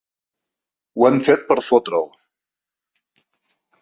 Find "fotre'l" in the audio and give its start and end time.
1.67-2.11